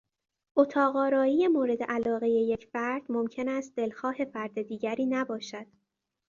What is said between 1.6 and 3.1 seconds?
علاقهی یک فرد